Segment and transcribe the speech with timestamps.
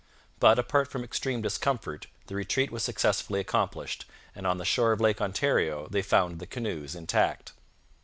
[0.39, 4.99] But, apart from extreme discomfort, the retreat was successfully accomplished, and on the shore of
[4.99, 7.53] Lake Ontario they found the canoes intact.